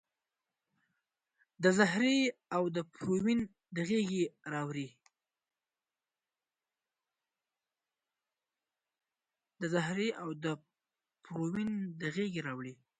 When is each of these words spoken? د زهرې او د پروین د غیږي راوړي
د 1.63 1.65
زهرې 1.79 2.19
او 2.55 2.63
د 2.75 2.77
پروین 2.97 3.39
د 3.75 3.77
غیږي 12.29 12.39
راوړي 12.43 12.73